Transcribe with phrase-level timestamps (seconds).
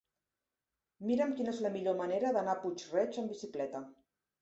[1.09, 3.89] Mira'm quina és la millor manera d'anar a Puig-reig amb bicicleta.